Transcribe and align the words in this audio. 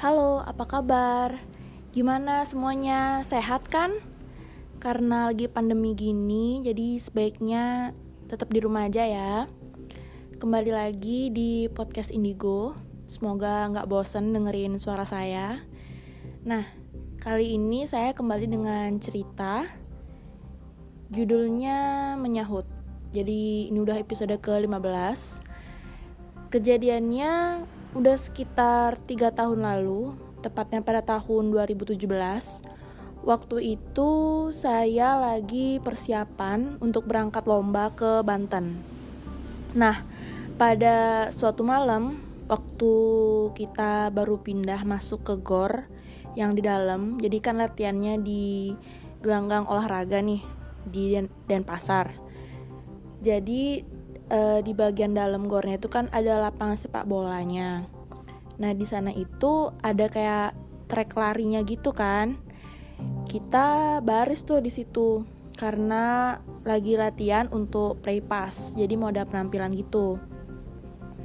Halo, 0.00 0.40
apa 0.40 0.64
kabar? 0.64 1.44
Gimana 1.92 2.48
semuanya? 2.48 3.20
Sehat 3.20 3.68
kan? 3.68 4.00
Karena 4.80 5.28
lagi 5.28 5.44
pandemi 5.44 5.92
gini, 5.92 6.64
jadi 6.64 6.96
sebaiknya 6.96 7.92
tetap 8.24 8.48
di 8.48 8.64
rumah 8.64 8.88
aja 8.88 9.04
ya. 9.04 9.44
Kembali 10.40 10.72
lagi 10.72 11.28
di 11.28 11.68
podcast 11.68 12.16
Indigo. 12.16 12.72
Semoga 13.04 13.68
nggak 13.68 13.92
bosen 13.92 14.32
dengerin 14.32 14.80
suara 14.80 15.04
saya. 15.04 15.60
Nah, 16.48 16.64
kali 17.20 17.60
ini 17.60 17.84
saya 17.84 18.16
kembali 18.16 18.48
dengan 18.48 18.96
cerita. 19.04 19.68
Judulnya 21.12 22.16
Menyahut. 22.16 22.64
Jadi 23.12 23.68
ini 23.68 23.76
udah 23.76 24.00
episode 24.00 24.32
ke-15. 24.32 25.49
Kejadiannya 26.50 27.62
udah 27.94 28.16
sekitar 28.18 28.98
tiga 29.06 29.30
tahun 29.30 29.62
lalu, 29.62 30.18
tepatnya 30.42 30.82
pada 30.82 30.98
tahun 30.98 31.54
2017. 31.54 31.94
Waktu 33.22 33.78
itu 33.78 34.10
saya 34.50 35.14
lagi 35.14 35.78
persiapan 35.78 36.82
untuk 36.82 37.06
berangkat 37.06 37.46
lomba 37.46 37.94
ke 37.94 38.26
Banten. 38.26 38.82
Nah, 39.78 40.02
pada 40.58 41.30
suatu 41.30 41.62
malam, 41.62 42.18
waktu 42.50 42.94
kita 43.54 44.10
baru 44.10 44.42
pindah 44.42 44.82
masuk 44.82 45.22
ke 45.22 45.34
gor 45.38 45.86
yang 46.34 46.58
di 46.58 46.66
dalam, 46.66 47.22
jadi 47.22 47.38
kan 47.38 47.62
latihannya 47.62 48.18
di 48.26 48.74
gelanggang 49.22 49.70
olahraga 49.70 50.18
nih 50.18 50.42
di 50.82 51.14
Denpasar. 51.46 52.10
Jadi 53.22 53.84
uh, 54.30 54.58
di 54.62 54.72
bagian 54.72 55.12
dalam 55.12 55.50
gornya 55.50 55.76
itu 55.76 55.90
kan 55.90 56.08
ada 56.14 56.38
lapangan 56.40 56.78
sepak 56.78 57.04
bolanya. 57.04 57.84
Nah 58.62 58.72
di 58.72 58.86
sana 58.86 59.10
itu 59.12 59.74
ada 59.82 60.06
kayak 60.06 60.56
trek 60.86 61.12
larinya 61.18 61.60
gitu 61.66 61.90
kan. 61.92 62.38
Kita 63.26 63.98
baris 64.00 64.46
tuh 64.46 64.62
di 64.62 64.70
situ 64.72 65.26
karena 65.58 66.36
lagi 66.64 66.96
latihan 66.96 67.50
untuk 67.52 68.00
play 68.00 68.22
pass. 68.22 68.72
Jadi 68.78 68.94
mau 68.96 69.12
ada 69.12 69.26
penampilan 69.26 69.74
gitu. 69.76 70.16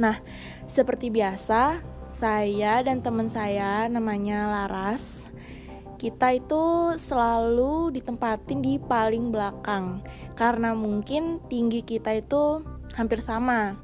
Nah 0.00 0.18
seperti 0.66 1.12
biasa 1.12 1.80
saya 2.14 2.82
dan 2.82 3.02
teman 3.02 3.26
saya 3.26 3.90
namanya 3.90 4.46
Laras 4.46 5.26
kita 6.04 6.36
itu 6.36 6.94
selalu 7.00 7.94
ditempatin 7.94 8.60
di 8.60 8.76
paling 8.76 9.32
belakang 9.32 10.04
karena 10.36 10.76
mungkin 10.76 11.40
tinggi 11.48 11.80
kita 11.80 12.20
itu 12.20 12.60
hampir 12.94 13.20
sama. 13.20 13.78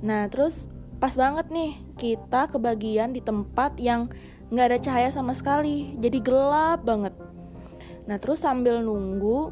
Nah, 0.00 0.30
terus 0.30 0.70
pas 0.96 1.12
banget 1.12 1.50
nih 1.52 1.76
kita 2.00 2.48
kebagian 2.48 3.12
di 3.12 3.20
tempat 3.20 3.76
yang 3.76 4.08
nggak 4.48 4.66
ada 4.72 4.78
cahaya 4.78 5.10
sama 5.10 5.34
sekali, 5.34 5.98
jadi 5.98 6.18
gelap 6.22 6.86
banget. 6.86 7.12
Nah, 8.06 8.16
terus 8.22 8.46
sambil 8.46 8.78
nunggu, 8.80 9.50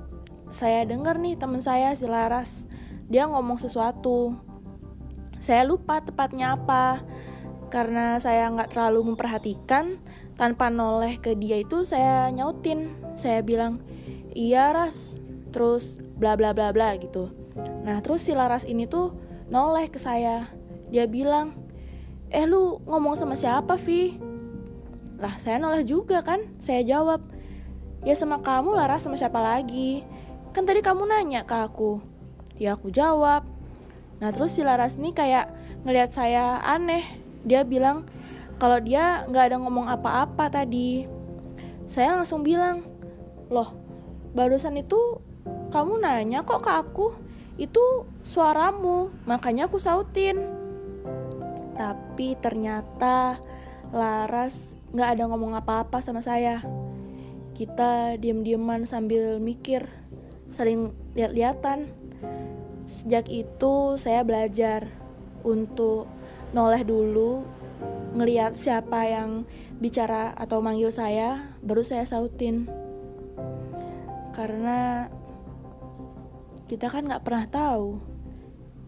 saya 0.48 0.86
dengar 0.86 1.19
nih 1.19 1.34
teman 1.34 1.58
saya 1.58 1.91
si 1.98 2.06
Laras, 2.06 2.70
dia 3.10 3.27
ngomong 3.27 3.58
sesuatu. 3.58 4.38
Saya 5.42 5.66
lupa 5.66 6.00
tepatnya 6.00 6.55
apa, 6.55 7.02
karena 7.69 8.22
saya 8.22 8.47
nggak 8.55 8.70
terlalu 8.72 9.12
memperhatikan. 9.12 9.98
Tanpa 10.34 10.66
noleh 10.66 11.22
ke 11.22 11.38
dia 11.38 11.62
itu 11.62 11.86
saya 11.86 12.27
nyautin, 12.34 12.91
saya 13.14 13.38
bilang, 13.38 13.78
iya 14.34 14.75
Ras, 14.75 15.14
terus 15.55 15.94
bla 16.19 16.34
bla 16.34 16.50
bla 16.50 16.75
bla 16.75 16.98
gitu. 16.98 17.30
Nah 17.56 18.02
terus 18.02 18.27
si 18.27 18.34
Laras 18.34 18.66
ini 18.66 18.88
tuh 18.88 19.14
noleh 19.48 19.86
ke 19.86 20.00
saya. 20.02 20.50
Dia 20.91 21.06
bilang, 21.06 21.55
eh 22.30 22.47
lu 22.47 22.83
ngomong 22.86 23.14
sama 23.14 23.38
siapa 23.38 23.78
Vi? 23.78 24.19
Lah 25.19 25.38
saya 25.38 25.62
noleh 25.62 25.87
juga 25.87 26.20
kan. 26.26 26.42
Saya 26.59 26.82
jawab, 26.82 27.22
ya 28.03 28.15
sama 28.19 28.42
kamu 28.42 28.75
Laras 28.75 29.06
sama 29.06 29.15
siapa 29.15 29.38
lagi? 29.38 30.03
Kan 30.50 30.66
tadi 30.66 30.82
kamu 30.82 31.06
nanya 31.06 31.47
ke 31.47 31.54
aku. 31.54 32.03
Ya 32.59 32.75
aku 32.75 32.91
jawab. 32.91 33.47
Nah 34.19 34.31
terus 34.31 34.54
si 34.54 34.62
Laras 34.62 34.98
ini 34.98 35.15
kayak 35.15 35.50
ngelihat 35.86 36.10
saya 36.10 36.62
aneh. 36.62 37.03
Dia 37.47 37.62
bilang 37.62 38.06
kalau 38.59 38.78
dia 38.81 39.26
nggak 39.31 39.50
ada 39.50 39.56
ngomong 39.62 39.86
apa-apa 39.91 40.50
tadi. 40.50 41.06
Saya 41.84 42.16
langsung 42.16 42.41
bilang, 42.41 42.81
loh 43.53 43.76
barusan 44.34 44.81
itu 44.81 45.21
kamu 45.71 46.03
nanya 46.03 46.42
kok 46.42 46.65
ke 46.65 46.71
aku 46.71 47.06
itu 47.54 48.09
suaramu 48.22 49.15
makanya 49.26 49.70
aku 49.70 49.78
sautin. 49.78 50.42
Tapi 51.75 52.38
ternyata 52.38 53.38
Laras 53.94 54.59
nggak 54.94 55.10
ada 55.19 55.22
ngomong 55.31 55.54
apa-apa 55.54 56.03
sama 56.03 56.22
saya. 56.22 56.62
Kita 57.54 58.19
diam-diaman 58.19 58.87
sambil 58.87 59.38
mikir 59.38 59.87
saling 60.50 60.94
lihat-lihatan 61.15 61.91
sejak 62.84 63.26
itu 63.32 63.97
saya 63.97 64.22
belajar 64.22 64.86
untuk 65.42 66.06
noleh 66.54 66.84
dulu 66.84 67.42
ngelihat 68.15 68.54
siapa 68.54 69.10
yang 69.10 69.42
bicara 69.82 70.31
atau 70.38 70.62
manggil 70.62 70.94
saya 70.94 71.54
baru 71.62 71.82
saya 71.82 72.06
sautin. 72.06 72.71
Karena 74.34 75.10
kita 76.64 76.88
kan 76.88 77.04
nggak 77.04 77.25
pernah 77.25 77.44
tahu 77.44 78.00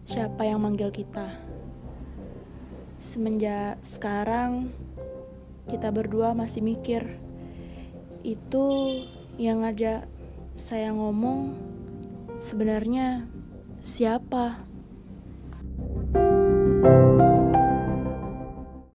siapa 0.09 0.47
yang 0.47 0.63
manggil 0.63 0.89
kita. 0.89 1.29
Semenjak 2.97 3.77
sekarang 3.85 4.73
kita 5.69 5.93
berdua 5.93 6.33
masih 6.33 6.65
mikir 6.65 7.19
itu 8.25 8.65
yang 9.37 9.61
ada 9.61 10.09
saya 10.57 10.89
ngomong 10.89 11.53
sebenarnya 12.41 13.29
siapa 13.77 14.65